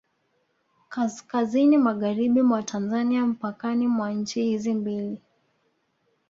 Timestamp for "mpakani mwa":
3.25-4.11